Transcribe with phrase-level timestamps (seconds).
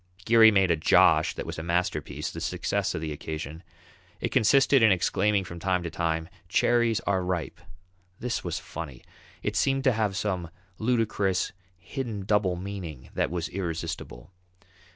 [0.25, 3.61] Geary made a "Josh" that was a masterpiece, the success of the occasion.
[4.19, 7.61] It consisted in exclaiming from time to time, "Cherries are ripe!"
[8.19, 9.03] This was funny.
[9.43, 14.31] It seemed to have some ludicrous, hidden double meaning that was irresistible.